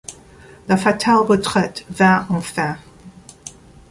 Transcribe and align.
La 0.67 0.77
fatale 0.77 1.17
retraite 1.19 1.85
vint 1.91 2.25
enfin. 2.31 2.75